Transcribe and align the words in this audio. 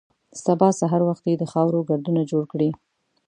سبا 0.43 0.69
سهار 0.79 1.01
وختي 1.09 1.33
د 1.37 1.43
خاورو 1.51 1.85
ګردونه 1.89 2.21
جوړ 2.31 2.43
کړي. 2.51 2.69